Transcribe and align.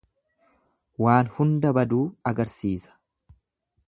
Waa 1.07 1.17
hunda 1.35 1.73
baduu 1.79 2.01
agarsiisa. 2.31 2.97